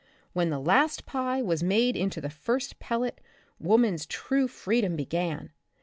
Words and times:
When 0.33 0.49
the 0.49 0.57
last 0.59 1.05
pie 1.05 1.43
was 1.43 1.61
made 1.61 1.95
into 1.95 2.19
the 2.19 2.31
first 2.31 2.79
pellet, 2.79 3.21
woman's 3.59 4.07
true 4.07 4.47
freedom 4.47 4.95
began. 4.95 5.51